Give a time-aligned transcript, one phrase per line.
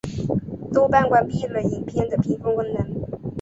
[0.73, 2.87] 豆瓣关闭了影片的评分功能。